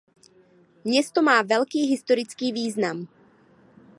[0.83, 3.07] Město má velký historický význam.